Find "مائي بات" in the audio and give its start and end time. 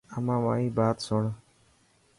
0.45-0.77